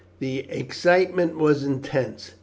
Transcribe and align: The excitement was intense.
The 0.17 0.39
excitement 0.49 1.37
was 1.37 1.63
intense. 1.63 2.31